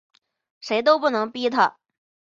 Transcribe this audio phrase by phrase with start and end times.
[0.61, 1.77] 谁都不能逼他